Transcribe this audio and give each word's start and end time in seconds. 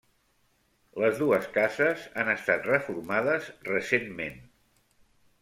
Les 1.03 1.19
dues 1.23 1.49
cases 1.57 2.07
han 2.23 2.33
estat 2.33 2.65
reformades 2.71 3.51
recentment. 3.69 4.43